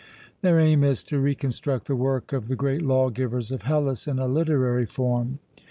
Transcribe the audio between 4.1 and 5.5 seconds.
a literary form.